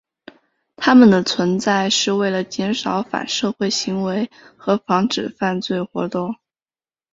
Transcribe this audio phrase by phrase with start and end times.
[0.77, 6.37] 他们的存在是为了减少反社会行为和防止犯罪活动。